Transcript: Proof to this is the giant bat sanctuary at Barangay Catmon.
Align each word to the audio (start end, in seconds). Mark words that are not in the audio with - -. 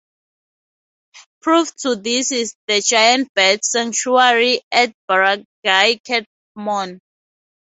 Proof 1.41 1.75
to 1.83 1.95
this 1.95 2.31
is 2.31 2.55
the 2.65 2.81
giant 2.81 3.29
bat 3.35 3.63
sanctuary 3.63 4.61
at 4.71 4.95
Barangay 5.07 6.01
Catmon. 6.03 6.99